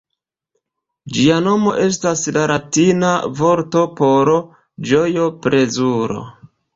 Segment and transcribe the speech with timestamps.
[1.17, 3.11] Ĝia nomo estas la latina
[3.41, 4.31] vorto por
[4.93, 6.25] ĝojo, plezuro.